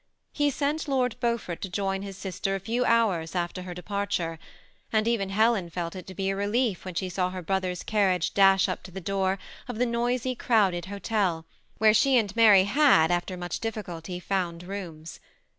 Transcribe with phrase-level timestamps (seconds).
[0.33, 4.39] He sent Lord Beaufort to join his sister a few hours afler her departure;
[4.91, 8.33] and even Helen felt it to be a relief when she saw her brother's carriage
[8.33, 9.37] dash np to the door
[9.67, 11.45] of the noisy, crowded hotel,
[11.77, 15.19] where she and Mary had, aHer much difficulty, found rooms.